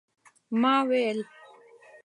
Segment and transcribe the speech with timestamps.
[0.61, 1.19] ما ویل